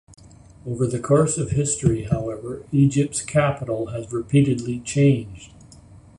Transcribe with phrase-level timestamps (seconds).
[0.65, 5.53] Over the course of history, however, Egypt's capital has repeatedly changed.